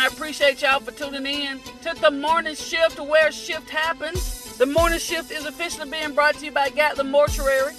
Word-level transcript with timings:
I 0.00 0.06
appreciate 0.06 0.62
y'all 0.62 0.80
for 0.80 0.92
tuning 0.92 1.26
in 1.26 1.60
to 1.82 1.94
the 2.00 2.10
morning 2.10 2.54
shift 2.54 2.98
where 2.98 3.30
shift 3.30 3.68
happens. 3.68 4.56
The 4.56 4.64
morning 4.64 4.98
shift 4.98 5.30
is 5.30 5.44
officially 5.44 5.90
being 5.90 6.14
brought 6.14 6.36
to 6.36 6.46
you 6.46 6.52
by 6.52 6.70
Gatlin 6.70 7.10
Mortuary, 7.10 7.74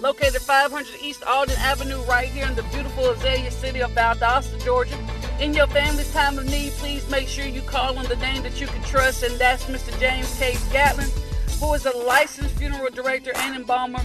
located 0.00 0.42
500 0.42 0.88
East 1.00 1.22
Alden 1.22 1.54
Avenue, 1.58 2.02
right 2.06 2.26
here 2.26 2.48
in 2.48 2.56
the 2.56 2.64
beautiful 2.74 3.10
Azalea 3.10 3.52
city 3.52 3.82
of 3.82 3.92
Valdosta, 3.92 4.60
Georgia. 4.64 4.98
In 5.38 5.54
your 5.54 5.68
family's 5.68 6.12
time 6.12 6.40
of 6.40 6.46
need, 6.46 6.72
please 6.72 7.08
make 7.08 7.28
sure 7.28 7.44
you 7.44 7.62
call 7.62 7.96
on 7.96 8.04
the 8.06 8.16
name 8.16 8.42
that 8.42 8.60
you 8.60 8.66
can 8.66 8.82
trust, 8.82 9.22
and 9.22 9.38
that's 9.38 9.66
Mr. 9.66 9.96
James 10.00 10.36
K. 10.40 10.56
Gatlin, 10.72 11.08
who 11.60 11.72
is 11.74 11.86
a 11.86 11.96
licensed 11.96 12.56
funeral 12.56 12.90
director 12.90 13.30
and 13.36 13.54
embalmer. 13.54 14.04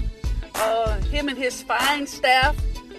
Uh, 0.54 1.00
him 1.05 1.29
and 1.29 1.38
his 1.38 1.63
fine 1.63 2.05
staff 2.05 2.55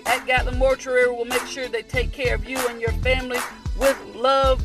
at 0.07 0.27
Gatlin 0.27 0.59
Mortuary 0.59 1.09
will 1.09 1.25
make 1.25 1.47
sure 1.47 1.69
they 1.69 1.83
take 1.83 2.11
care 2.11 2.35
of 2.35 2.49
you 2.49 2.59
and 2.69 2.81
your 2.81 2.93
family 2.95 3.39
with 3.79 3.99
love, 4.15 4.63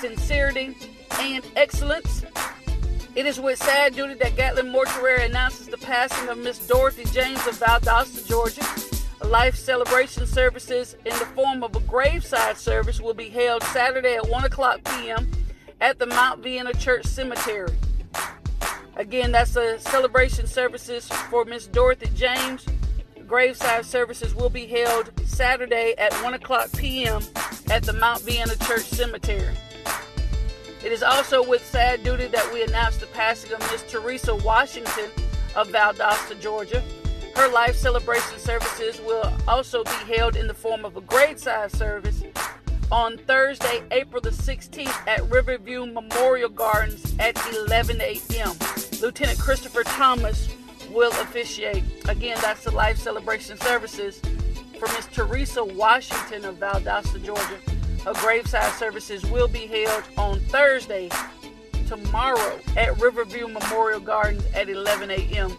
sincerity, 0.00 0.76
and 1.20 1.44
excellence. 1.56 2.24
It 3.14 3.26
is 3.26 3.40
with 3.40 3.58
sad 3.58 3.94
duty 3.94 4.14
that 4.14 4.36
Gatlin 4.36 4.70
Mortuary 4.70 5.24
announces 5.24 5.68
the 5.68 5.78
passing 5.78 6.28
of 6.28 6.38
Miss 6.38 6.66
Dorothy 6.66 7.04
James 7.04 7.46
of 7.46 7.54
Valdosta, 7.58 8.26
Georgia. 8.26 8.62
Life 9.26 9.56
celebration 9.56 10.26
services 10.26 10.96
in 11.04 11.12
the 11.12 11.26
form 11.34 11.62
of 11.62 11.74
a 11.74 11.80
graveside 11.80 12.58
service 12.58 13.00
will 13.00 13.14
be 13.14 13.30
held 13.30 13.62
Saturday 13.64 14.16
at 14.16 14.28
1 14.28 14.44
o'clock 14.44 14.84
p.m. 14.84 15.30
at 15.80 15.98
the 15.98 16.06
Mount 16.06 16.42
Vienna 16.42 16.74
Church 16.74 17.06
Cemetery. 17.06 17.74
Again, 18.96 19.32
that's 19.32 19.56
a 19.56 19.78
celebration 19.80 20.46
services 20.46 21.08
for 21.30 21.44
Miss 21.44 21.66
Dorothy 21.66 22.10
James 22.14 22.66
graveside 23.26 23.84
services 23.84 24.34
will 24.34 24.50
be 24.50 24.66
held 24.66 25.10
Saturday 25.24 25.94
at 25.98 26.12
1 26.22 26.34
o'clock 26.34 26.70
p.m. 26.76 27.22
at 27.70 27.82
the 27.82 27.92
Mount 27.92 28.22
Vienna 28.22 28.56
Church 28.56 28.84
Cemetery. 28.84 29.54
It 30.84 30.92
is 30.92 31.02
also 31.02 31.42
with 31.42 31.66
sad 31.66 32.04
duty 32.04 32.28
that 32.28 32.52
we 32.52 32.62
announce 32.62 32.98
the 32.98 33.06
passing 33.06 33.52
of 33.52 33.60
Miss 33.72 33.82
Teresa 33.82 34.34
Washington 34.36 35.10
of 35.56 35.68
Valdosta, 35.68 36.40
Georgia. 36.40 36.82
Her 37.34 37.48
life 37.48 37.74
celebration 37.74 38.38
services 38.38 39.00
will 39.00 39.32
also 39.48 39.82
be 39.82 40.14
held 40.14 40.36
in 40.36 40.46
the 40.46 40.54
form 40.54 40.84
of 40.84 40.96
a 40.96 41.00
graveside 41.00 41.72
service 41.72 42.22
on 42.92 43.18
Thursday, 43.18 43.82
April 43.90 44.20
the 44.20 44.30
16th 44.30 45.08
at 45.08 45.28
Riverview 45.28 45.86
Memorial 45.86 46.48
Gardens 46.48 47.14
at 47.18 47.36
11 47.54 48.00
a.m. 48.00 48.52
Lieutenant 49.00 49.38
Christopher 49.40 49.82
Thomas 49.82 50.48
will 50.96 51.12
officiate. 51.20 51.84
Again, 52.08 52.38
that's 52.40 52.64
the 52.64 52.70
life 52.70 52.96
celebration 52.96 53.58
services 53.58 54.20
for 54.78 54.88
Miss 54.88 55.06
Teresa 55.06 55.62
Washington 55.62 56.46
of 56.46 56.56
Valdosta, 56.56 57.22
Georgia. 57.22 57.60
Her 58.02 58.14
graveside 58.14 58.72
services 58.72 59.24
will 59.26 59.46
be 59.46 59.66
held 59.66 60.04
on 60.16 60.40
Thursday, 60.40 61.10
tomorrow, 61.86 62.58
at 62.76 62.98
Riverview 62.98 63.46
Memorial 63.46 64.00
Gardens 64.00 64.44
at 64.54 64.70
11 64.70 65.10
a.m. 65.10 65.56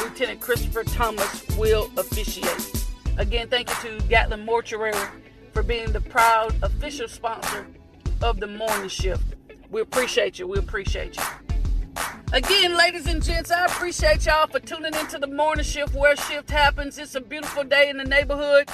Lieutenant 0.00 0.40
Christopher 0.40 0.84
Thomas 0.84 1.44
will 1.56 1.90
officiate. 1.96 2.86
Again, 3.16 3.48
thank 3.48 3.68
you 3.68 3.98
to 3.98 4.06
Gatlin 4.06 4.44
Mortuary 4.44 4.94
for 5.52 5.64
being 5.64 5.90
the 5.90 6.00
proud 6.00 6.54
official 6.62 7.08
sponsor 7.08 7.66
of 8.22 8.38
the 8.38 8.46
morning 8.46 8.88
shift. 8.88 9.24
We 9.70 9.80
appreciate 9.80 10.38
you. 10.38 10.46
We 10.46 10.58
appreciate 10.58 11.16
you. 11.16 11.47
Again, 12.30 12.76
ladies 12.76 13.06
and 13.06 13.24
gents, 13.24 13.50
I 13.50 13.64
appreciate 13.64 14.26
y'all 14.26 14.46
for 14.48 14.60
tuning 14.60 14.94
into 14.94 15.18
the 15.18 15.26
morning 15.26 15.64
shift 15.64 15.94
where 15.94 16.14
shift 16.14 16.50
happens. 16.50 16.98
It's 16.98 17.14
a 17.14 17.22
beautiful 17.22 17.64
day 17.64 17.88
in 17.88 17.96
the 17.96 18.04
neighborhood. 18.04 18.68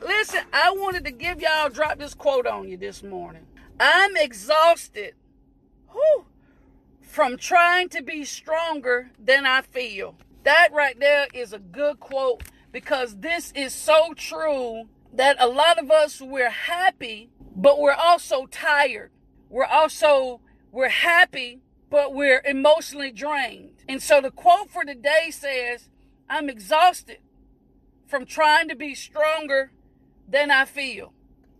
Listen, 0.00 0.40
I 0.50 0.70
wanted 0.70 1.04
to 1.04 1.10
give 1.10 1.42
y'all 1.42 1.68
drop 1.68 1.98
this 1.98 2.14
quote 2.14 2.46
on 2.46 2.66
you 2.66 2.78
this 2.78 3.02
morning. 3.02 3.46
I'm 3.78 4.16
exhausted 4.16 5.14
whew, 5.92 6.24
from 7.02 7.36
trying 7.36 7.90
to 7.90 8.02
be 8.02 8.24
stronger 8.24 9.10
than 9.22 9.44
I 9.44 9.60
feel. 9.60 10.16
That 10.44 10.70
right 10.72 10.98
there 10.98 11.26
is 11.34 11.52
a 11.52 11.58
good 11.58 12.00
quote 12.00 12.44
because 12.72 13.16
this 13.16 13.52
is 13.54 13.74
so 13.74 14.14
true 14.14 14.84
that 15.12 15.36
a 15.38 15.48
lot 15.48 15.78
of 15.78 15.90
us 15.90 16.18
we're 16.18 16.48
happy, 16.48 17.28
but 17.54 17.78
we're 17.78 17.92
also 17.92 18.46
tired. 18.46 19.10
We're 19.50 19.66
also 19.66 20.40
we're 20.72 20.88
happy, 20.88 21.60
but 21.94 22.12
we're 22.12 22.42
emotionally 22.44 23.12
drained. 23.12 23.70
And 23.88 24.02
so 24.02 24.20
the 24.20 24.32
quote 24.32 24.68
for 24.68 24.84
today 24.84 25.30
says, 25.30 25.90
I'm 26.28 26.50
exhausted 26.50 27.18
from 28.08 28.26
trying 28.26 28.68
to 28.68 28.74
be 28.74 28.96
stronger 28.96 29.70
than 30.28 30.50
I 30.50 30.64
feel. 30.64 31.12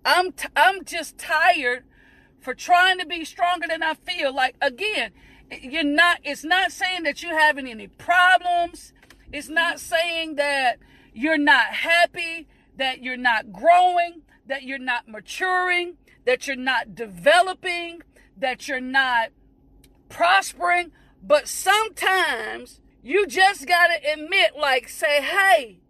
I'm 0.05 0.33
t- 0.33 0.49
I'm 0.57 0.85
just 0.85 1.19
tired 1.19 1.85
for 2.41 2.53
trying 2.53 2.99
to 2.99 3.07
be 3.07 3.25
stronger 3.25 3.69
than 3.69 3.85
I 3.85 3.95
feel. 3.95 4.35
Like 4.35 4.57
again, 4.61 5.13
you're 5.63 5.85
not 5.85 6.19
it's 6.25 6.43
not 6.43 6.73
saying 6.73 7.05
that 7.05 7.23
you're 7.23 7.39
having 7.39 7.69
any 7.69 7.87
problems. 7.87 8.93
It's 9.33 9.49
not 9.49 9.79
saying 9.79 10.35
that 10.35 10.81
you're 11.13 11.39
not 11.39 11.67
happy, 11.67 12.49
that 12.77 13.05
you're 13.05 13.17
not 13.17 13.53
growing, 13.53 14.23
that 14.49 14.65
you're 14.65 14.79
not 14.79 15.07
maturing, 15.07 15.95
that 16.27 16.49
you're 16.49 16.57
not 16.57 16.97
developing, 16.97 18.03
that 18.37 18.67
you're 18.67 18.81
not 18.81 19.31
prospering, 20.09 20.93
but 21.23 21.49
sometimes 21.49 22.81
you 23.03 23.27
just 23.27 23.67
got 23.67 23.89
to 23.89 24.13
admit, 24.13 24.53
like, 24.59 24.89
say, 24.89 25.23
hey, 25.23 25.81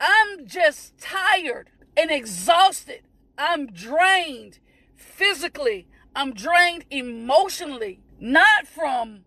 I'm 0.00 0.46
just 0.46 0.98
tired 0.98 1.70
and 1.96 2.10
exhausted. 2.10 3.02
I'm 3.38 3.66
drained 3.66 4.58
physically, 4.94 5.86
I'm 6.14 6.32
drained 6.32 6.84
emotionally, 6.90 8.00
not 8.18 8.66
from 8.66 9.24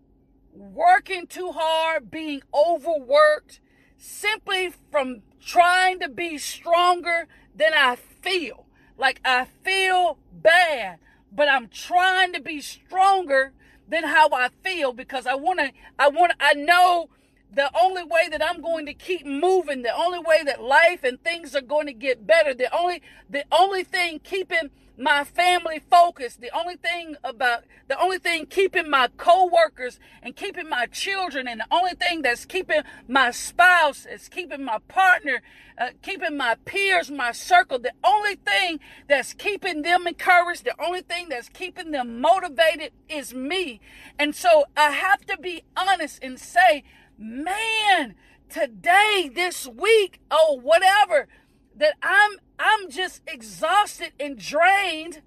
working 0.52 1.26
too 1.26 1.52
hard, 1.52 2.10
being 2.10 2.42
overworked, 2.52 3.60
simply 3.96 4.72
from 4.90 5.22
trying 5.40 6.00
to 6.00 6.08
be 6.08 6.38
stronger 6.38 7.28
than 7.54 7.72
I 7.74 7.96
feel. 7.96 8.66
Like 8.98 9.20
I 9.24 9.46
feel 9.64 10.18
bad, 10.32 10.98
but 11.32 11.48
I'm 11.48 11.68
trying 11.68 12.32
to 12.32 12.40
be 12.40 12.60
stronger 12.60 13.52
than 13.90 14.04
how 14.04 14.30
I 14.32 14.48
feel 14.62 14.92
because 14.92 15.26
I 15.26 15.34
want 15.34 15.58
to, 15.58 15.72
I 15.98 16.08
want, 16.08 16.32
I 16.40 16.54
know 16.54 17.10
the 17.52 17.70
only 17.78 18.04
way 18.04 18.28
that 18.30 18.42
I'm 18.42 18.62
going 18.62 18.86
to 18.86 18.94
keep 18.94 19.26
moving, 19.26 19.82
the 19.82 19.94
only 19.94 20.20
way 20.20 20.42
that 20.44 20.62
life 20.62 21.02
and 21.02 21.22
things 21.22 21.54
are 21.56 21.60
going 21.60 21.86
to 21.86 21.92
get 21.92 22.26
better, 22.26 22.54
the 22.54 22.74
only, 22.74 23.02
the 23.28 23.44
only 23.50 23.82
thing 23.82 24.20
keeping 24.20 24.70
my 25.00 25.24
family 25.24 25.80
focused, 25.90 26.42
the 26.42 26.54
only 26.54 26.76
thing 26.76 27.16
about, 27.24 27.64
the 27.88 27.98
only 27.98 28.18
thing 28.18 28.44
keeping 28.44 28.88
my 28.90 29.08
co-workers 29.16 29.98
and 30.22 30.36
keeping 30.36 30.68
my 30.68 30.84
children 30.86 31.48
and 31.48 31.60
the 31.60 31.66
only 31.70 31.94
thing 31.94 32.20
that's 32.20 32.44
keeping 32.44 32.82
my 33.08 33.30
spouse, 33.30 34.04
is 34.04 34.28
keeping 34.28 34.62
my 34.62 34.76
partner, 34.88 35.40
uh, 35.78 35.88
keeping 36.02 36.36
my 36.36 36.54
peers, 36.66 37.10
my 37.10 37.32
circle, 37.32 37.78
the 37.78 37.94
only 38.04 38.34
thing 38.34 38.78
that's 39.08 39.32
keeping 39.32 39.80
them 39.80 40.06
encouraged, 40.06 40.64
the 40.64 40.74
only 40.78 41.00
thing 41.00 41.30
that's 41.30 41.48
keeping 41.48 41.92
them 41.92 42.20
motivated 42.20 42.92
is 43.08 43.32
me. 43.32 43.80
And 44.18 44.34
so 44.34 44.64
I 44.76 44.90
have 44.90 45.24
to 45.26 45.38
be 45.38 45.62
honest 45.74 46.22
and 46.22 46.38
say, 46.38 46.84
man, 47.16 48.16
today, 48.50 49.30
this 49.34 49.66
week, 49.66 50.20
oh, 50.30 50.60
whatever, 50.62 51.26
that 51.74 51.94
I'm 52.02 52.32
I'm 52.60 52.90
just 52.90 53.22
exhausted 53.26 54.12
and 54.20 54.38
drained 54.38 55.22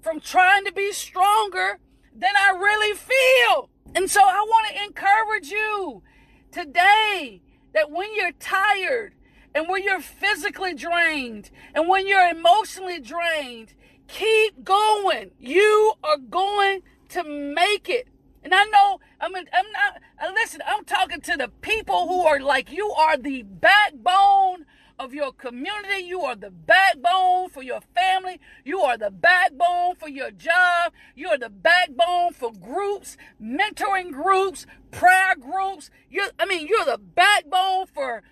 from 0.00 0.18
trying 0.18 0.64
to 0.64 0.72
be 0.72 0.92
stronger 0.92 1.78
than 2.14 2.32
I 2.36 2.50
really 2.50 2.96
feel. 2.96 3.70
And 3.94 4.10
so 4.10 4.20
I 4.20 4.40
want 4.40 4.66
to 4.68 4.82
encourage 4.82 5.50
you 5.50 6.02
today 6.50 7.40
that 7.72 7.90
when 7.90 8.14
you're 8.14 8.32
tired 8.32 9.14
and 9.54 9.68
when 9.68 9.84
you're 9.84 10.00
physically 10.00 10.74
drained 10.74 11.50
and 11.72 11.88
when 11.88 12.08
you're 12.08 12.28
emotionally 12.28 12.98
drained, 12.98 13.74
keep 14.08 14.64
going. 14.64 15.30
You 15.38 15.94
are 16.02 16.18
going 16.18 16.82
to 17.10 17.22
make 17.22 17.88
it. 17.88 18.08
And 18.42 18.52
I 18.52 18.64
know, 18.64 18.98
I 19.20 19.28
mean, 19.28 19.44
I'm 19.52 19.70
not, 19.70 20.02
uh, 20.20 20.32
listen, 20.34 20.62
I'm 20.66 20.84
talking 20.84 21.20
to 21.20 21.36
the 21.36 21.48
people 21.60 22.08
who 22.08 22.22
are 22.22 22.40
like, 22.40 22.72
you 22.72 22.90
are 22.90 23.16
the 23.16 23.42
backbone 23.44 24.66
of 25.02 25.12
your 25.12 25.32
community. 25.32 26.04
You 26.04 26.20
are 26.22 26.36
the 26.36 26.50
backbone 26.50 27.48
for 27.48 27.62
your 27.62 27.80
family. 27.94 28.40
You 28.64 28.80
are 28.80 28.96
the 28.96 29.10
backbone 29.10 29.96
for 29.96 30.08
your 30.08 30.30
job. 30.30 30.92
You 31.16 31.28
are 31.28 31.38
the 31.38 31.50
backbone 31.50 32.32
for 32.32 32.52
groups, 32.52 33.16
mentoring 33.42 34.12
groups, 34.12 34.64
prayer 34.92 35.34
groups. 35.34 35.90
You, 36.08 36.28
I 36.38 36.46
mean, 36.46 36.68
you're 36.68 36.84
the 36.84 36.98
backbone 36.98 37.86
for, 37.86 38.22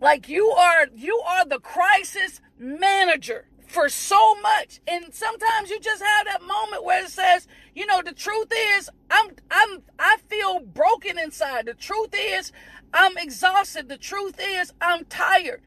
like, 0.00 0.28
you 0.28 0.48
are, 0.48 0.86
you 0.94 1.20
are 1.28 1.44
the 1.44 1.60
crisis 1.60 2.40
manager 2.58 3.46
for 3.66 3.90
so 3.90 4.34
much. 4.40 4.80
And 4.88 5.12
sometimes 5.12 5.68
you 5.68 5.78
just 5.78 6.02
have 6.02 6.26
that 6.26 6.40
moment 6.40 6.84
where 6.84 7.04
it 7.04 7.10
says, 7.10 7.46
you 7.74 7.84
know, 7.84 8.00
the 8.02 8.14
truth 8.14 8.50
is 8.74 8.88
I'm 9.10 9.32
I'm 9.50 9.82
I 9.98 10.16
feel 10.26 10.60
broken 10.60 11.18
inside. 11.18 11.66
The 11.66 11.74
truth 11.74 12.14
is 12.14 12.50
I'm 12.94 13.18
exhausted. 13.18 13.90
The 13.90 13.98
truth 13.98 14.40
is 14.40 14.72
I'm 14.80 15.04
tired. 15.04 15.60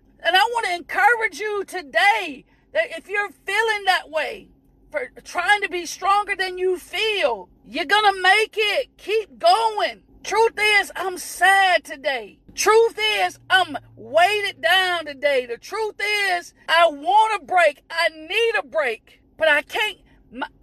To 0.71 0.77
encourage 0.77 1.39
you 1.39 1.65
today 1.65 2.45
that 2.71 2.97
if 2.97 3.09
you're 3.09 3.29
feeling 3.29 3.83
that 3.87 4.09
way, 4.09 4.47
for 4.89 5.11
trying 5.21 5.61
to 5.61 5.69
be 5.69 5.85
stronger 5.85 6.33
than 6.33 6.57
you 6.57 6.77
feel. 6.77 7.49
You're 7.65 7.83
gonna 7.83 8.17
make 8.21 8.55
it. 8.57 8.95
Keep 8.95 9.37
going. 9.37 10.03
Truth 10.23 10.57
is, 10.57 10.91
I'm 10.95 11.17
sad 11.17 11.83
today. 11.83 12.39
Truth 12.55 12.97
is, 13.19 13.37
I'm 13.49 13.77
weighted 13.97 14.61
down 14.61 15.05
today. 15.05 15.45
The 15.45 15.57
truth 15.57 15.99
is, 16.29 16.53
I 16.69 16.87
want 16.89 17.41
a 17.41 17.45
break. 17.45 17.83
I 17.89 18.07
need 18.09 18.53
a 18.57 18.65
break, 18.65 19.21
but 19.37 19.49
I 19.49 19.63
can't. 19.63 19.97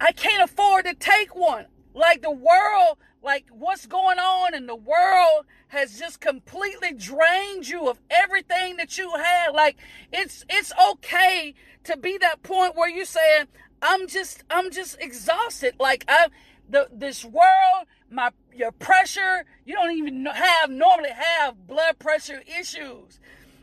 I 0.01 0.11
can't 0.11 0.41
afford 0.41 0.85
to 0.85 0.95
take 0.95 1.35
one. 1.35 1.67
Like 1.93 2.23
the 2.23 2.31
world, 2.31 2.97
like 3.21 3.45
what's 3.51 3.85
going 3.85 4.19
on 4.19 4.53
in 4.53 4.65
the 4.65 4.75
world 4.75 5.45
has 5.69 5.99
just 5.99 6.19
completely 6.19 6.93
drained 6.93 7.67
you 7.67 7.89
of 7.89 7.99
everything 8.09 8.77
that 8.77 8.97
you 8.97 9.11
had. 9.15 9.51
Like 9.53 9.77
it's 10.11 10.45
it's 10.49 10.71
okay 10.91 11.53
to 11.83 11.97
be 11.97 12.17
that 12.17 12.43
point 12.43 12.75
where 12.75 12.89
you're 12.89 13.05
saying, 13.05 13.47
I'm 13.81 14.07
just 14.07 14.43
I'm 14.49 14.71
just 14.71 14.97
exhausted. 14.99 15.75
Like 15.79 16.05
I 16.07 16.27
the 16.69 16.87
this 16.91 17.25
world, 17.25 17.87
my 18.09 18.31
your 18.53 18.71
pressure, 18.71 19.45
you 19.65 19.73
don't 19.75 19.91
even 19.91 20.25
have 20.25 20.69
normally 20.69 21.11
have 21.11 21.67
blood 21.67 21.99
pressure 21.99 22.41
issues. 22.59 23.19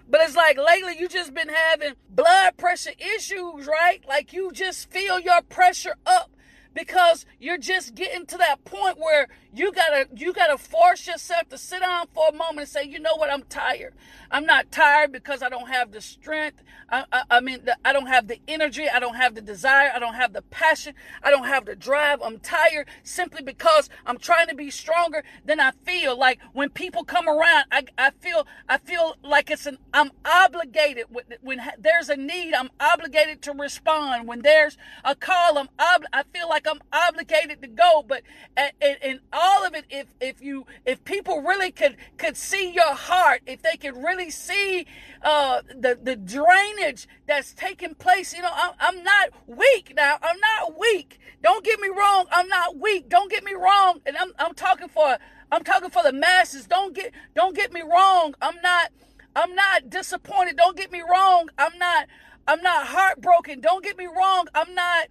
But 0.09 0.21
it's 0.21 0.37
like 0.37 0.57
lately 0.59 0.97
you 0.99 1.09
just 1.09 1.35
been 1.35 1.49
having 1.49 1.95
blood 2.09 2.57
pressure 2.57 2.93
issues, 3.17 3.67
right? 3.67 4.01
Like 4.07 4.33
you 4.33 4.53
just 4.53 4.91
feel 4.91 5.19
your 5.19 5.43
pressure 5.43 5.97
up 6.07 6.31
because 6.77 7.25
you're 7.41 7.59
just 7.59 7.95
getting 7.95 8.27
to 8.27 8.37
that 8.37 8.63
point 8.65 8.99
where 8.99 9.29
you 9.55 9.73
gotta 9.73 10.07
you 10.15 10.35
gotta 10.35 10.59
force 10.59 11.07
yourself 11.07 11.49
to 11.49 11.57
sit 11.57 11.81
down 11.81 12.07
for 12.15 12.29
a 12.29 12.33
moment 12.33 12.61
and 12.61 12.69
say, 12.69 12.85
you 12.85 13.01
know 13.01 13.17
what, 13.17 13.33
I'm 13.33 13.43
tired. 13.45 13.95
I'm 14.31 14.45
not 14.45 14.71
tired 14.71 15.11
because 15.11 15.43
I 15.43 15.49
don't 15.49 15.69
have 15.69 15.93
the 15.93 16.01
strength. 16.03 16.63
I, 16.91 17.05
I, 17.11 17.23
I 17.31 17.41
mean, 17.41 17.65
the, 17.65 17.77
I 17.85 17.93
don't 17.93 18.07
have 18.07 18.29
the 18.29 18.39
energy. 18.47 18.89
I 18.89 19.01
don't 19.01 19.15
have 19.15 19.35
the 19.35 19.41
desire. 19.41 19.91
I 19.95 19.99
don't 19.99 20.15
have 20.15 20.33
the 20.35 20.43
passion. 20.43 20.95
I 21.23 21.31
don't 21.31 21.47
have 21.47 21.65
the 21.65 21.75
drive. 21.75 22.21
I'm 22.23 22.39
tired 22.39 22.89
simply 23.03 23.43
because 23.43 23.89
I'm 24.05 24.19
trying 24.19 24.49
to 24.49 24.55
be 24.55 24.71
stronger 24.71 25.25
than 25.45 25.59
I 25.59 25.73
feel. 25.85 26.19
Like 26.19 26.41
when 26.53 26.69
people 26.69 27.05
come 27.05 27.29
around, 27.29 27.65
I, 27.73 27.85
I 27.97 28.11
feel 28.21 28.47
I 28.69 28.79
feel 28.79 29.17
like 29.23 29.51
it's 29.51 29.65
an 29.65 29.79
I'm 29.95 30.11
obligated. 30.25 31.07
When, 31.09 31.25
when 31.41 31.61
there's 31.79 32.11
a 32.11 32.17
need, 32.17 32.53
I'm 32.53 32.71
obligated 32.79 33.41
to 33.43 33.53
respond. 33.53 34.29
When 34.29 34.43
there's 34.43 34.77
a 35.05 35.15
call, 35.15 35.57
I'm 35.57 35.69
ob- 35.81 36.05
I 36.13 36.25
feel 36.35 36.49
like 36.49 36.66
I'm 36.67 36.81
obligated 36.93 37.63
to 37.63 37.69
go. 37.69 38.05
But 38.07 38.23
in, 38.57 38.97
and 39.03 39.21
all 39.33 39.65
of 39.65 39.75
it, 39.75 39.85
if 39.91 40.07
if 40.21 40.41
you 40.41 40.67
if 40.85 41.05
people 41.05 41.43
really 41.43 41.71
could 41.71 41.97
could 42.17 42.37
see 42.37 42.73
your 42.73 42.95
heart, 42.95 43.43
if 43.47 43.63
they 43.63 43.77
could 43.77 43.97
really 43.97 44.31
see 44.31 44.87
uh, 45.23 45.63
the 45.69 45.99
the 46.01 46.17
drainage 46.17 47.09
that's 47.27 47.53
taking 47.53 47.95
place, 47.95 48.35
you 48.35 48.43
know, 48.43 48.53
I'm, 48.53 48.73
I'm 48.79 49.03
not 49.03 49.31
weak 49.47 49.93
now. 49.97 50.19
I'm 50.23 50.39
not 50.41 50.79
weak. 50.79 51.19
Don't 51.43 51.65
get 51.65 51.81
me 51.81 51.89
wrong. 51.89 52.27
I'm 52.31 52.49
not 52.49 52.79
weak. 52.79 53.09
Don't 53.09 53.31
get 53.31 53.45
me 53.45 53.55
wrong. 53.55 54.01
And 54.07 54.17
I'm 54.17 54.33
I'm 54.39 54.55
talking 54.55 54.89
for 54.89 55.17
I'm 55.53 55.65
talking 55.65 55.91
for 55.91 56.03
the 56.03 56.13
masses. 56.13 56.67
Don't 56.67 56.95
get 56.95 57.13
don't 57.35 57.55
get 57.55 57.73
me 57.73 57.83
wrong. 57.83 58.35
I'm 58.41 58.57
not 58.63 58.91
I'm 59.35 59.55
not 59.55 59.91
disappointed. 59.91 60.57
Don't 60.57 60.77
get 60.77 60.91
me 60.91 61.03
wrong. 61.03 61.49
I'm 61.59 61.79
not 61.79 62.07
I'm 62.49 62.63
not 62.63 62.87
heartbroken. 62.87 63.61
Don't 63.61 63.85
get 63.85 63.99
me 63.99 64.07
wrong. 64.07 64.47
I'm 64.55 64.75
not 64.75 65.09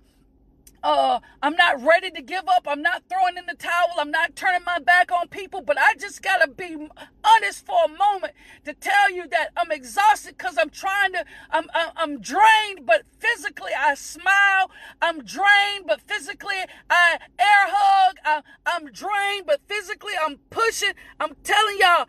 uh, 0.85 1.19
I'm 1.41 1.55
not 1.55 1.83
ready 1.83 2.11
to 2.11 2.21
give 2.21 2.43
up. 2.47 2.67
I'm 2.67 2.83
not 2.83 3.01
throwing 3.09 3.37
in 3.37 3.47
the 3.47 3.55
towel. 3.55 3.89
I'm 3.97 4.11
not 4.11 4.35
turning 4.35 4.63
my 4.67 4.77
back 4.77 5.11
on 5.11 5.27
people. 5.27 5.61
But 5.61 5.79
I 5.79 5.95
just 5.95 6.21
got 6.21 6.43
to 6.43 6.47
be 6.47 6.77
honest 7.23 7.65
for 7.65 7.75
a 7.85 7.87
moment 7.87 8.33
to 8.65 8.73
tell 8.75 9.09
you 9.11 9.27
that 9.29 9.49
I'm 9.57 9.71
exhausted 9.71 10.37
because 10.37 10.59
I'm 10.59 10.69
trying 10.69 11.13
to, 11.13 11.25
I'm, 11.49 11.65
I'm, 11.73 11.89
I'm 11.95 12.21
drained, 12.21 12.85
but 12.85 13.01
physically 13.17 13.71
I 13.75 13.95
smile. 13.95 14.69
I'm 15.01 15.23
drained, 15.25 15.87
but 15.87 16.01
physically 16.01 16.61
I 16.88 17.17
air 17.39 17.65
hug. 17.67 18.17
I, 18.23 18.41
I'm 18.67 18.91
drained, 18.91 19.47
but 19.47 19.61
physically 19.67 20.13
I'm 20.23 20.38
pushing. 20.51 20.93
I'm 21.19 21.35
telling 21.43 21.79
y'all, 21.79 22.05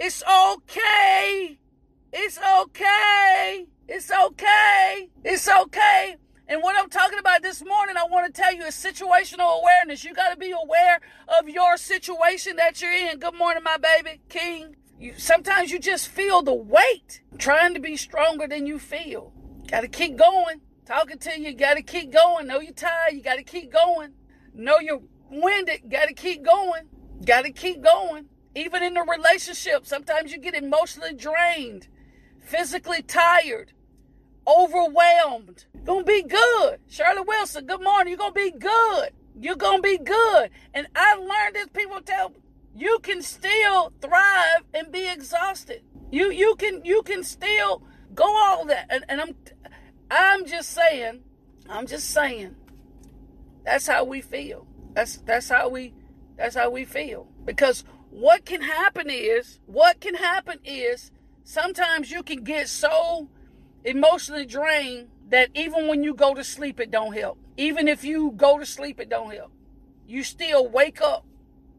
it's 0.00 0.22
okay. 0.22 1.58
It's 2.10 2.38
okay. 2.38 3.66
It's 3.86 4.10
okay. 4.10 5.10
It's 5.24 5.46
okay. 5.46 6.16
And 6.46 6.62
what 6.62 6.76
I'm 6.76 6.90
talking 6.90 7.18
about 7.18 7.42
this 7.42 7.64
morning, 7.64 7.96
I 7.96 8.04
want 8.04 8.32
to 8.32 8.42
tell 8.42 8.54
you 8.54 8.64
is 8.64 8.74
situational 8.74 9.60
awareness. 9.60 10.04
You 10.04 10.12
got 10.12 10.30
to 10.30 10.36
be 10.36 10.50
aware 10.50 11.00
of 11.40 11.48
your 11.48 11.78
situation 11.78 12.56
that 12.56 12.82
you're 12.82 12.92
in. 12.92 13.18
Good 13.18 13.34
morning, 13.34 13.62
my 13.62 13.78
baby, 13.78 14.20
King. 14.28 14.76
You, 15.00 15.14
sometimes 15.16 15.70
you 15.70 15.78
just 15.78 16.08
feel 16.08 16.42
the 16.42 16.52
weight 16.52 17.22
trying 17.38 17.72
to 17.74 17.80
be 17.80 17.96
stronger 17.96 18.46
than 18.46 18.66
you 18.66 18.78
feel. 18.78 19.32
Got 19.68 19.80
to 19.82 19.88
keep 19.88 20.18
going. 20.18 20.60
Talking 20.84 21.18
to 21.18 21.40
you, 21.40 21.54
got 21.54 21.74
to 21.74 21.82
keep 21.82 22.12
going. 22.12 22.46
Know 22.46 22.60
you're 22.60 22.74
tired, 22.74 23.14
you 23.14 23.22
got 23.22 23.36
to 23.36 23.42
keep 23.42 23.72
going. 23.72 24.12
Know 24.52 24.78
you're 24.80 25.00
winded, 25.30 25.88
got 25.88 26.08
to 26.08 26.14
keep 26.14 26.44
going. 26.44 26.88
Got 27.24 27.46
to 27.46 27.52
keep 27.52 27.82
going. 27.82 28.26
Even 28.54 28.82
in 28.82 28.92
the 28.92 29.02
relationship, 29.02 29.86
sometimes 29.86 30.30
you 30.30 30.38
get 30.38 30.54
emotionally 30.54 31.14
drained, 31.14 31.88
physically 32.38 33.00
tired, 33.00 33.72
overwhelmed. 34.46 35.66
Gonna 35.84 36.04
be 36.04 36.22
good. 36.22 36.78
Shirley 36.88 37.22
Wilson, 37.26 37.66
good 37.66 37.82
morning. 37.82 38.08
You're 38.08 38.18
gonna 38.18 38.32
be 38.32 38.50
good. 38.50 39.10
You're 39.38 39.56
gonna 39.56 39.82
be 39.82 39.98
good. 39.98 40.50
And 40.72 40.86
I've 40.94 41.18
learned 41.18 41.54
this 41.54 41.68
people 41.72 42.00
tell 42.00 42.32
you 42.74 42.98
can 43.02 43.22
still 43.22 43.92
thrive 44.00 44.64
and 44.72 44.90
be 44.90 45.08
exhausted. 45.08 45.82
You 46.10 46.30
you 46.30 46.56
can 46.56 46.84
you 46.84 47.02
can 47.02 47.22
still 47.22 47.82
go 48.14 48.24
all 48.24 48.64
that. 48.66 48.86
And, 48.90 49.04
and 49.08 49.20
I'm 49.20 49.34
I'm 50.10 50.46
just 50.46 50.70
saying, 50.70 51.20
I'm 51.68 51.86
just 51.86 52.10
saying, 52.10 52.54
that's 53.64 53.86
how 53.86 54.04
we 54.04 54.20
feel. 54.20 54.66
That's 54.94 55.16
that's 55.18 55.48
how 55.48 55.68
we 55.68 55.94
that's 56.36 56.54
how 56.54 56.70
we 56.70 56.84
feel. 56.84 57.28
Because 57.44 57.84
what 58.10 58.44
can 58.44 58.62
happen 58.62 59.10
is 59.10 59.60
what 59.66 60.00
can 60.00 60.14
happen 60.14 60.58
is 60.64 61.10
sometimes 61.42 62.10
you 62.10 62.22
can 62.22 62.44
get 62.44 62.68
so 62.68 63.28
emotionally 63.84 64.46
drained 64.46 65.08
that 65.28 65.50
even 65.54 65.88
when 65.88 66.02
you 66.02 66.14
go 66.14 66.34
to 66.34 66.44
sleep, 66.44 66.80
it 66.80 66.90
don't 66.90 67.14
help. 67.14 67.38
Even 67.56 67.88
if 67.88 68.04
you 68.04 68.32
go 68.36 68.58
to 68.58 68.66
sleep, 68.66 68.98
it 69.00 69.08
don't 69.08 69.32
help. 69.34 69.52
You 70.06 70.22
still 70.22 70.68
wake 70.68 71.00
up. 71.00 71.24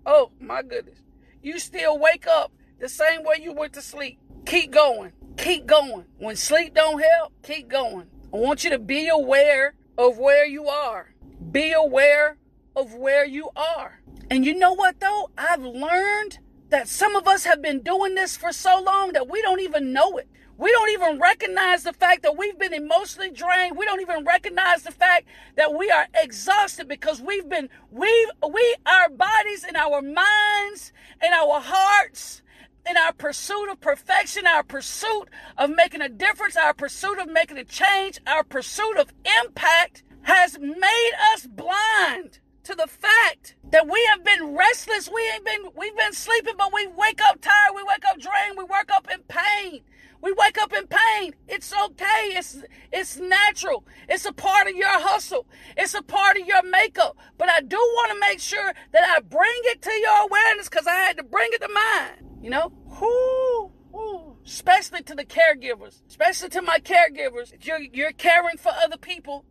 Oh 0.05 0.31
my 0.39 0.61
goodness. 0.61 0.99
You 1.41 1.59
still 1.59 1.99
wake 1.99 2.27
up 2.27 2.51
the 2.79 2.89
same 2.89 3.23
way 3.23 3.35
you 3.41 3.53
went 3.53 3.73
to 3.73 3.81
sleep. 3.81 4.19
Keep 4.45 4.71
going. 4.71 5.11
Keep 5.37 5.65
going. 5.65 6.05
When 6.17 6.35
sleep 6.35 6.73
don't 6.73 7.01
help, 7.01 7.33
keep 7.43 7.67
going. 7.67 8.07
I 8.33 8.37
want 8.37 8.63
you 8.63 8.69
to 8.71 8.79
be 8.79 9.07
aware 9.07 9.75
of 9.97 10.17
where 10.17 10.45
you 10.45 10.67
are. 10.67 11.13
Be 11.51 11.71
aware 11.71 12.37
of 12.75 12.93
where 12.93 13.25
you 13.25 13.49
are. 13.55 14.01
And 14.29 14.45
you 14.45 14.55
know 14.55 14.73
what 14.73 14.99
though? 14.99 15.29
I've 15.37 15.63
learned 15.63 16.39
that 16.69 16.87
some 16.87 17.15
of 17.15 17.27
us 17.27 17.45
have 17.45 17.61
been 17.61 17.81
doing 17.81 18.15
this 18.15 18.35
for 18.35 18.51
so 18.51 18.81
long 18.81 19.13
that 19.13 19.29
we 19.29 19.41
don't 19.41 19.61
even 19.61 19.93
know 19.93 20.17
it. 20.17 20.27
We 20.57 20.71
don't 20.71 20.89
even 20.91 21.19
recognize 21.19 21.83
the 21.83 21.93
fact 21.93 22.23
that 22.23 22.37
we've 22.37 22.57
been 22.57 22.73
emotionally 22.73 23.31
drained. 23.31 23.77
We 23.77 23.85
don't 23.85 23.99
even 23.99 24.23
recognize 24.23 24.83
the 24.83 24.91
fact 24.91 25.27
that 25.57 25.73
we 25.73 25.91
are 25.91 26.07
exhausted 26.13 26.87
because 26.87 27.21
we've 27.21 27.49
been, 27.49 27.69
we, 27.91 28.31
we, 28.49 28.75
our 28.85 29.09
bodies 29.09 29.65
and 29.67 29.75
our 29.75 30.01
minds 30.01 30.93
and 31.21 31.33
our 31.33 31.59
hearts 31.59 32.41
in 32.89 32.95
our 32.95 33.11
pursuit 33.11 33.69
of 33.69 33.81
perfection, 33.81 34.47
our 34.47 34.63
pursuit 34.63 35.27
of 35.57 35.71
making 35.71 36.01
a 36.01 36.09
difference, 36.09 36.55
our 36.55 36.73
pursuit 36.73 37.19
of 37.19 37.29
making 37.29 37.57
a 37.57 37.63
change, 37.65 38.19
our 38.25 38.43
pursuit 38.43 38.97
of 38.97 39.11
impact 39.43 40.03
has 40.21 40.57
made 40.59 41.11
us 41.33 41.47
blind 41.47 42.39
to 42.63 42.75
the 42.75 42.87
fact 42.87 43.55
that 43.71 43.87
we 43.87 44.03
have 44.09 44.23
been 44.23 44.55
restless. 44.55 45.09
We 45.13 45.21
ain't 45.33 45.45
been, 45.45 45.71
we've 45.75 45.95
been 45.95 46.13
sleeping, 46.13 46.55
but 46.57 46.73
we 46.73 46.87
wake 46.87 47.21
up 47.21 47.41
tired. 47.41 47.73
We 47.75 47.83
wake 47.83 48.05
up 48.09 48.19
drained. 48.19 48.57
We 48.57 48.63
wake 48.63 48.91
up 48.91 49.07
in 49.13 49.21
pain. 49.27 49.81
We 50.25 50.33
wake 50.33 50.57
up 50.57 50.73
in 50.73 50.87
pain. 50.87 51.35
It's 51.47 51.71
okay. 51.71 52.31
It's 52.33 52.57
it's 52.91 53.17
natural. 53.17 53.85
It's 54.09 54.25
a 54.25 54.33
part 54.33 54.65
of 54.65 54.75
your 54.75 54.99
hustle. 54.99 55.45
It's 55.77 55.93
a 55.93 56.01
part 56.01 56.35
of 56.35 56.47
your 56.47 56.63
makeup. 56.63 57.15
But 57.37 57.49
I 57.49 57.61
do 57.61 57.77
want 57.77 58.11
to 58.11 58.19
make 58.19 58.39
sure 58.39 58.73
that 58.91 59.03
I 59.03 59.19
bring 59.19 59.61
it 59.65 59.83
to 59.83 59.91
your 59.91 60.23
awareness 60.23 60.67
because 60.67 60.87
I 60.87 60.95
had 60.95 61.17
to 61.17 61.23
bring 61.23 61.49
it 61.51 61.61
to 61.61 61.67
mine. 61.67 62.39
You 62.41 62.49
know? 62.49 62.73
Whoo. 62.99 64.35
Especially 64.43 65.03
to 65.03 65.13
the 65.13 65.25
caregivers. 65.25 66.01
Especially 66.09 66.49
to 66.49 66.61
my 66.63 66.79
caregivers. 66.79 67.53
You're 67.63 67.81
you're 67.81 68.11
caring 68.11 68.57
for 68.57 68.71
other 68.83 68.97
people. 68.97 69.45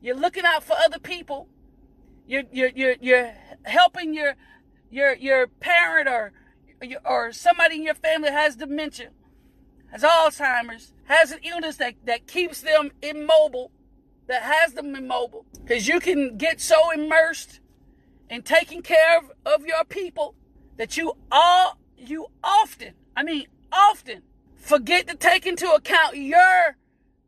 You're 0.00 0.14
looking 0.14 0.44
out 0.44 0.62
for 0.62 0.76
other 0.76 1.00
people. 1.00 1.48
You're 2.28 2.44
you're 2.52 2.70
you're, 2.76 2.96
you're 3.00 3.32
helping 3.64 4.14
your 4.14 4.34
your 4.88 5.16
your 5.16 5.48
parent 5.48 6.08
or 6.08 6.32
or 7.04 7.32
somebody 7.32 7.74
in 7.78 7.82
your 7.82 7.94
family 7.94 8.30
has 8.30 8.54
dementia 8.54 9.08
has 9.92 10.02
Alzheimer's, 10.02 10.92
has 11.04 11.30
an 11.30 11.38
illness 11.44 11.76
that, 11.76 11.94
that 12.04 12.26
keeps 12.26 12.62
them 12.62 12.90
immobile, 13.02 13.70
that 14.26 14.42
has 14.42 14.72
them 14.72 14.96
immobile. 14.96 15.44
Because 15.60 15.86
you 15.86 16.00
can 16.00 16.36
get 16.36 16.60
so 16.60 16.90
immersed 16.90 17.60
in 18.30 18.42
taking 18.42 18.82
care 18.82 19.18
of, 19.18 19.30
of 19.44 19.66
your 19.66 19.84
people 19.84 20.34
that 20.78 20.96
you 20.96 21.12
all 21.30 21.78
you 21.96 22.26
often, 22.42 22.94
I 23.16 23.22
mean 23.22 23.46
often, 23.70 24.22
forget 24.56 25.06
to 25.08 25.16
take 25.16 25.46
into 25.46 25.70
account 25.70 26.16
your 26.16 26.76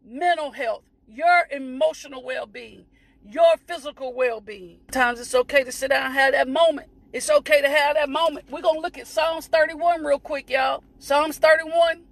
mental 0.04 0.52
health, 0.52 0.82
your 1.06 1.46
emotional 1.50 2.24
well-being, 2.24 2.86
your 3.24 3.56
physical 3.66 4.14
well-being. 4.14 4.80
Sometimes 4.92 5.20
it's 5.20 5.34
okay 5.34 5.62
to 5.64 5.72
sit 5.72 5.90
down 5.90 6.06
and 6.06 6.14
have 6.14 6.32
that 6.32 6.48
moment. 6.48 6.88
It's 7.12 7.30
okay 7.30 7.60
to 7.60 7.68
have 7.68 7.94
that 7.94 8.08
moment. 8.08 8.50
We're 8.50 8.62
gonna 8.62 8.80
look 8.80 8.98
at 8.98 9.06
Psalms 9.06 9.46
31 9.46 10.02
real 10.04 10.18
quick, 10.18 10.50
y'all. 10.50 10.82
Psalms 10.98 11.38
31, 11.38 12.02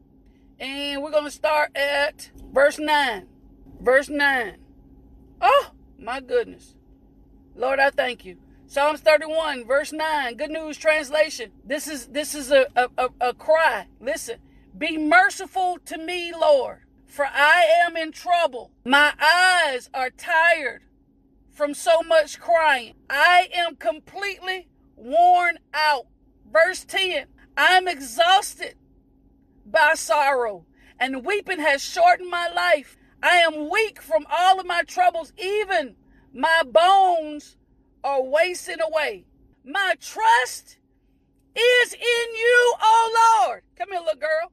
and 0.62 1.02
we're 1.02 1.11
gonna 1.11 1.31
start 1.31 1.76
at 1.76 2.31
verse 2.52 2.78
9. 2.78 3.26
Verse 3.81 4.09
9. 4.09 4.57
Oh 5.40 5.73
my 5.99 6.21
goodness. 6.21 6.76
Lord, 7.57 7.81
I 7.81 7.90
thank 7.90 8.25
you. 8.25 8.38
Psalms 8.66 9.00
31, 9.00 9.66
verse 9.66 9.92
9, 9.92 10.37
Good 10.37 10.50
News 10.50 10.78
Translation. 10.78 11.50
This 11.64 11.88
is 11.88 12.07
this 12.07 12.35
is 12.35 12.52
a, 12.52 12.66
a, 12.76 12.88
a, 12.97 13.09
a 13.21 13.35
cry. 13.35 13.88
Listen. 14.00 14.38
Be 14.78 14.97
merciful 14.97 15.78
to 15.85 15.99
me, 15.99 16.33
Lord, 16.33 16.85
for 17.07 17.26
I 17.26 17.66
am 17.85 17.95
in 17.95 18.11
trouble. 18.11 18.71
My 18.87 19.12
eyes 19.21 19.90
are 19.92 20.09
tired 20.09 20.85
from 21.50 21.75
so 21.75 22.00
much 22.00 22.40
crying. 22.40 22.95
I 23.11 23.49
am 23.54 23.76
completely 23.76 24.69
worn 24.97 25.59
out. 25.75 26.07
Verse 26.50 26.85
10 26.85 27.26
I'm 27.57 27.87
exhausted 27.87 28.76
by 29.64 29.92
sorrow, 29.95 30.64
and 30.99 31.25
weeping 31.25 31.61
has 31.61 31.83
shortened 31.83 32.31
my 32.31 32.49
life. 32.49 32.97
I 33.23 33.37
am 33.38 33.71
weak 33.71 34.00
from 34.00 34.26
all 34.31 34.59
of 34.59 34.66
my 34.66 34.83
troubles, 34.83 35.33
even 35.38 35.97
my 36.33 36.62
bones 36.64 37.57
are 38.02 38.23
wasting 38.23 38.81
away. 38.81 39.25
My 39.64 39.95
trust 40.00 40.78
is 41.54 41.92
in 41.92 42.35
you, 42.35 42.75
oh 42.81 43.45
Lord. 43.47 43.62
Come 43.76 43.90
here, 43.90 44.00
little 44.00 44.21
girl. 44.21 44.52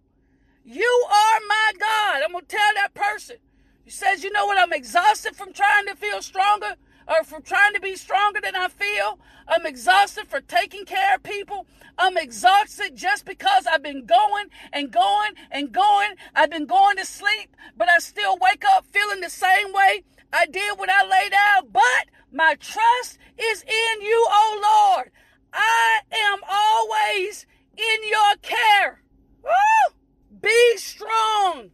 You 0.64 1.06
are 1.10 1.40
my 1.48 1.74
God. 1.80 2.22
I'm 2.24 2.32
going 2.32 2.46
to 2.46 2.56
tell 2.56 2.74
that 2.76 2.94
person. 2.94 3.38
He 3.84 3.90
says, 3.90 4.24
You 4.24 4.32
know 4.32 4.46
what? 4.46 4.60
I'm 4.60 4.74
exhausted 4.74 5.36
from 5.36 5.52
trying 5.52 5.88
to 5.88 5.96
feel 5.96 6.22
stronger 6.22 6.76
or 7.10 7.42
trying 7.42 7.74
to 7.74 7.80
be 7.80 7.96
stronger 7.96 8.40
than 8.42 8.56
I 8.56 8.68
feel. 8.68 9.20
I'm 9.48 9.66
exhausted 9.66 10.28
for 10.28 10.42
taking 10.42 10.86
care 10.86 11.16
of 11.16 11.24
people. 11.24 11.66
I'm 11.98 12.18
exhausted 12.18 12.96
just 12.96 13.26
because 13.26 13.66
I've 13.66 13.84
been 13.84 14.06
going 14.06 14.48
and 14.72 14.92
going 14.92 15.34
and 15.52 15.72
going. 15.72 16.14
I've 16.36 16.52
been 16.52 16.68
going 16.68 16.98
to 16.98 17.06
sleep, 17.06 17.56
but 17.76 17.90
I 17.90 18.00
still 18.00 18.38
wake 18.38 18.64
up 18.66 18.86
feeling 18.86 19.22
the 19.22 19.30
same 19.30 19.74
way 19.74 20.04
I 20.32 20.46
did 20.46 20.78
when 20.78 20.90
I 20.90 21.04
lay 21.04 21.30
down. 21.30 21.70
But 21.72 22.10
my 22.32 22.56
trust 22.60 23.18
is 23.38 23.64
in 23.64 24.02
you, 24.02 24.28
oh 24.30 24.96
Lord. 24.96 25.12
I 25.52 26.02
am 26.12 26.40
always 26.50 27.48
in 27.76 28.08
your 28.08 28.36
care. 28.42 29.02
Woo! 29.44 29.96
Be 30.42 30.78
strong. 30.78 31.72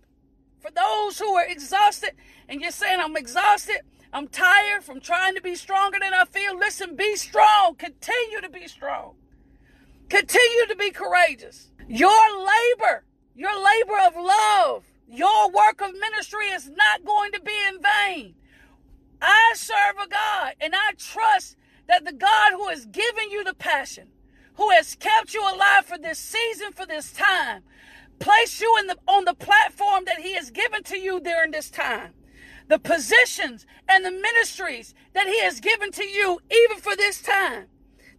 For 0.60 0.72
those 0.72 1.20
who 1.20 1.36
are 1.36 1.46
exhausted 1.46 2.14
and 2.48 2.62
you're 2.62 2.72
saying, 2.72 3.00
I'm 3.00 3.18
exhausted, 3.18 3.82
I'm 4.16 4.30
tired 4.30 4.82
from 4.86 5.02
trying 5.02 5.36
to 5.36 5.42
be 5.42 5.56
stronger 5.56 6.00
than 6.00 6.14
I 6.14 6.24
feel. 6.24 6.58
Listen, 6.58 6.96
be 6.96 7.18
strong. 7.18 7.76
Continue 7.76 8.40
to 8.40 8.48
be 8.48 8.66
strong. 8.66 9.16
Continue 10.08 10.68
to 10.70 10.76
be 10.78 10.90
courageous. 10.90 11.70
Your 11.90 12.24
labor, 12.40 13.04
your 13.36 13.52
labor 13.62 14.00
of 14.08 14.16
love, 14.16 14.86
your 15.10 15.52
work 15.52 15.82
of 15.82 15.92
ministry 16.00 16.46
is 16.46 16.70
not 16.70 17.04
going 17.04 17.34
to 17.34 17.42
be 17.42 17.52
in 17.68 17.82
vain. 17.82 18.36
I 19.22 19.52
serve 19.58 19.98
a 20.02 20.08
God 20.08 20.54
and 20.62 20.74
I 20.74 20.94
trust 20.98 21.58
that 21.90 22.06
the 22.06 22.14
God 22.14 22.54
who 22.54 22.70
has 22.70 22.86
given 22.86 23.30
you 23.32 23.44
the 23.44 23.54
passion, 23.54 24.08
who 24.54 24.70
has 24.70 24.96
kept 24.96 25.34
you 25.34 25.42
alive 25.42 25.88
for 25.88 25.98
this 25.98 26.20
season, 26.20 26.72
for 26.72 26.86
this 26.86 27.12
time, 27.12 27.64
place 28.20 28.62
you 28.62 28.78
in 28.80 28.88
the 28.88 28.96
on 29.10 29.26
the 29.26 29.34
platform 29.34 30.06
that 30.06 30.22
he 30.22 30.36
has 30.36 30.52
given 30.52 30.84
to 30.84 30.98
you 30.98 31.20
during 31.20 31.52
this 31.52 31.70
time 31.70 32.14
the 32.68 32.80
positions 32.80 33.66
and 33.88 34.04
the 34.04 34.12
ministries 34.12 34.94
that 35.14 35.28
he 35.28 35.42
has 35.42 35.60
given 35.60 35.92
to 35.92 36.04
you 36.04 36.40
even 36.52 36.78
for 36.78 36.96
this 36.96 37.22
time. 37.22 37.66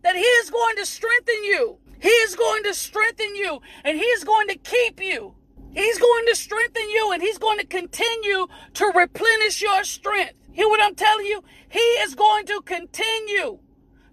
That 0.03 0.17
he 0.17 0.23
is 0.23 0.50
going 0.50 0.76
to 0.76 0.87
strengthen 0.87 1.45
you. 1.45 1.79
He 2.00 2.09
is 2.09 2.37
going 2.37 2.62
to 2.65 2.75
strengthen 2.75 3.35
you 3.35 3.61
and 3.85 3.97
he 3.97 4.05
is 4.05 4.25
going 4.25 4.49
to 4.49 4.57
keep 4.57 5.00
you. 5.03 5.35
He's 5.73 5.99
going 5.99 6.26
to 6.29 6.37
strengthen 6.37 6.88
you 6.91 7.12
and 7.12 7.23
he's 7.23 7.38
going 7.38 7.59
to 7.59 7.67
continue 7.67 8.47
to 8.75 8.93
replenish 8.95 9.61
your 9.61 9.85
strength. 9.85 10.35
Hear 10.53 10.69
what 10.69 10.83
i'm 10.83 10.95
telling 10.95 11.26
you? 11.26 11.43
He 11.69 11.79
is 11.79 12.15
going 12.15 12.47
to 12.47 12.62
continue 12.65 13.59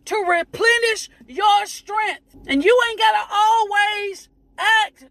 to 0.05 0.15
replenish 0.27 1.09
your 1.27 1.65
strength. 1.65 2.35
And 2.47 2.63
you 2.63 2.81
ain't 2.89 2.99
got 2.99 3.11
to 3.11 3.33
always 3.33 4.29
act 4.57 5.05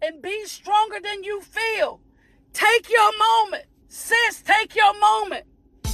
and 0.00 0.22
be 0.22 0.44
stronger 0.46 0.98
than 1.02 1.24
you 1.24 1.40
feel. 1.42 2.00
Take 2.52 2.88
your 2.88 3.10
moment. 3.18 3.64
Sis, 3.88 4.42
take 4.42 4.74
your 4.74 4.98
moment. 5.00 5.44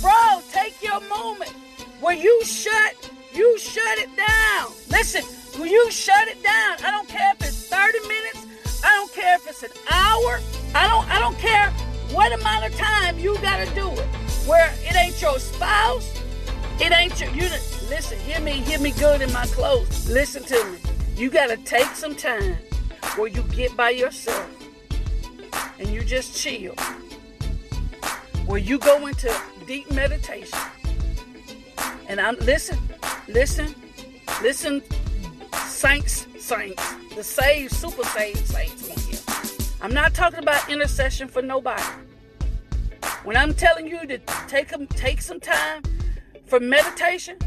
Bro, 0.00 0.42
take 0.52 0.82
your 0.82 1.00
moment. 1.08 1.52
Where 2.00 2.16
you 2.16 2.44
shut, 2.44 3.10
you 3.32 3.56
shut 3.58 3.98
it 3.98 4.10
down. 4.16 4.72
Listen, 4.90 5.22
when 5.60 5.70
you 5.70 5.90
shut 5.90 6.26
it 6.28 6.42
down, 6.42 6.76
I 6.84 6.90
don't 6.90 7.08
care 7.08 7.32
if 7.32 7.40
it's 7.40 7.68
30 7.68 8.00
minutes, 8.08 8.46
I 8.84 8.90
don't 8.96 9.12
care 9.12 9.36
if 9.36 9.46
it's 9.46 9.62
an 9.62 9.70
hour, 9.90 10.40
I 10.74 10.88
don't 10.88 11.08
I 11.08 11.20
don't 11.20 11.38
care 11.38 11.70
what 12.10 12.32
amount 12.32 12.66
of 12.66 12.76
time 12.76 13.18
you 13.18 13.38
gotta 13.40 13.72
do 13.74 13.88
it. 13.92 14.06
Where 14.46 14.74
it 14.82 14.96
ain't 14.96 15.22
your 15.22 15.38
spouse, 15.38 16.20
it 16.80 16.92
ain't 16.92 17.18
your 17.20 17.30
you 17.30 17.48
listen, 17.88 18.18
hear 18.18 18.40
me, 18.40 18.52
hear 18.52 18.80
me 18.80 18.90
good 18.92 19.22
in 19.22 19.32
my 19.32 19.46
clothes. 19.46 20.10
Listen 20.10 20.42
to 20.44 20.64
me. 20.64 20.78
You 21.16 21.30
gotta 21.30 21.56
take 21.58 21.94
some 21.94 22.16
time 22.16 22.56
where 23.16 23.28
you 23.28 23.42
get 23.54 23.76
by 23.76 23.90
yourself 23.90 24.50
and 25.78 25.88
you 25.88 26.02
just 26.02 26.36
chill, 26.36 26.74
where 28.46 28.58
you 28.58 28.78
go 28.78 29.06
into 29.06 29.34
deep 29.66 29.90
meditation. 29.90 30.58
And 32.08 32.20
I'm 32.20 32.36
listen, 32.40 32.78
listen, 33.28 33.74
listen, 34.42 34.82
saints, 35.66 36.26
saints, 36.38 36.94
the 37.14 37.24
saved, 37.24 37.72
super 37.72 38.04
saved 38.04 38.46
saints. 38.46 39.74
I'm 39.80 39.92
not 39.92 40.14
talking 40.14 40.38
about 40.38 40.68
intercession 40.70 41.28
for 41.28 41.42
nobody. 41.42 41.82
When 43.24 43.36
I'm 43.36 43.54
telling 43.54 43.86
you 43.86 44.06
to 44.06 44.18
take 44.48 44.68
them, 44.68 44.86
take 44.88 45.22
some 45.22 45.40
time 45.40 45.82
for 46.46 46.60
meditation, 46.60 47.38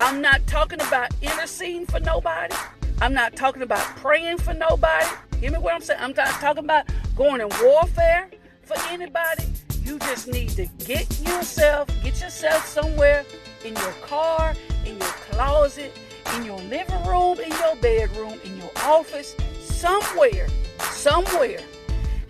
I'm 0.00 0.20
not 0.20 0.44
talking 0.46 0.80
about 0.80 1.14
interceding 1.22 1.86
for 1.86 2.00
nobody. 2.00 2.54
I'm 3.00 3.14
not 3.14 3.36
talking 3.36 3.62
about 3.62 3.84
praying 3.96 4.38
for 4.38 4.54
nobody. 4.54 5.06
Hear 5.38 5.52
me 5.52 5.58
what 5.58 5.74
I'm 5.74 5.80
saying? 5.80 6.00
I'm 6.02 6.12
not 6.12 6.28
talking 6.40 6.64
about 6.64 6.86
going 7.16 7.40
in 7.40 7.48
warfare 7.62 8.28
for 8.62 8.76
anybody. 8.88 9.51
You 9.84 9.98
just 9.98 10.28
need 10.28 10.50
to 10.50 10.66
get 10.84 11.20
yourself, 11.20 11.88
get 12.02 12.20
yourself 12.20 12.66
somewhere 12.66 13.24
in 13.64 13.74
your 13.74 13.92
car, 14.02 14.54
in 14.84 14.96
your 14.98 15.14
closet, 15.30 15.92
in 16.36 16.44
your 16.44 16.58
living 16.62 17.04
room, 17.04 17.38
in 17.40 17.50
your 17.50 17.76
bedroom, 17.76 18.38
in 18.44 18.56
your 18.56 18.70
office, 18.84 19.34
somewhere, 19.60 20.46
somewhere, 20.78 21.60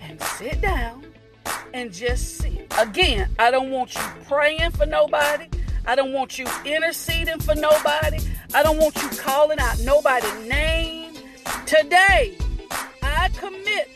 and 0.00 0.20
sit 0.22 0.60
down 0.60 1.04
and 1.74 1.92
just 1.92 2.38
sit. 2.38 2.72
Again, 2.78 3.28
I 3.38 3.50
don't 3.50 3.70
want 3.70 3.94
you 3.94 4.02
praying 4.26 4.70
for 4.72 4.86
nobody. 4.86 5.46
I 5.84 5.94
don't 5.94 6.12
want 6.12 6.38
you 6.38 6.46
interceding 6.64 7.40
for 7.40 7.54
nobody. 7.54 8.18
I 8.54 8.62
don't 8.62 8.78
want 8.78 8.96
you 8.96 9.08
calling 9.18 9.58
out 9.58 9.78
nobody's 9.80 10.48
name. 10.48 11.14
Today, 11.66 12.36
I 13.02 13.28
commit 13.36 13.94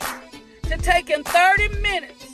to 0.63 0.77
taking 0.77 1.23
30 1.23 1.81
minutes 1.81 2.26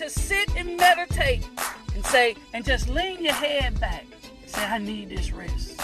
to 0.00 0.08
sit 0.08 0.56
and 0.56 0.78
meditate 0.78 1.46
and 1.94 2.02
say, 2.06 2.34
and 2.54 2.64
just 2.64 2.88
lean 2.88 3.22
your 3.22 3.34
head 3.34 3.78
back. 3.78 4.06
Say, 4.46 4.64
I 4.64 4.78
need 4.78 5.10
this 5.10 5.30
rest. 5.30 5.78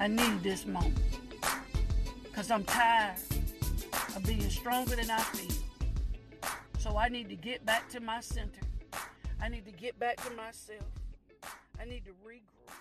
I 0.00 0.08
need 0.08 0.42
this 0.42 0.66
moment. 0.66 0.98
Because 2.24 2.50
I'm 2.50 2.64
tired 2.64 3.14
of 4.16 4.24
being 4.24 4.50
stronger 4.50 4.96
than 4.96 5.08
I 5.12 5.20
feel. 5.20 5.56
So 6.80 6.96
I 6.96 7.08
need 7.08 7.28
to 7.28 7.36
get 7.36 7.64
back 7.64 7.88
to 7.90 8.00
my 8.00 8.18
center. 8.18 8.62
I 9.40 9.48
need 9.48 9.64
to 9.66 9.72
get 9.72 9.96
back 10.00 10.16
to 10.24 10.30
myself. 10.30 10.82
I 11.80 11.84
need 11.84 12.04
to 12.06 12.10
regroup. 12.26 12.74